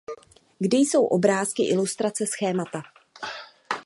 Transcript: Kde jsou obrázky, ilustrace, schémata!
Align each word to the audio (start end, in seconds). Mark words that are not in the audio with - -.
Kde 0.59 0.77
jsou 0.77 1.05
obrázky, 1.05 1.63
ilustrace, 1.63 2.25
schémata! 2.27 2.81